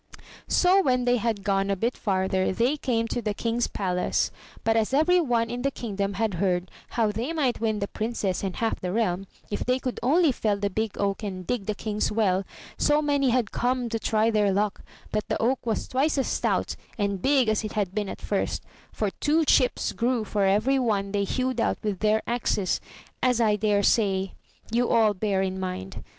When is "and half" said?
8.43-8.79